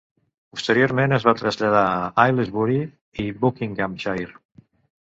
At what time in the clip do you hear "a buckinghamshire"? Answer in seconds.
3.27-4.41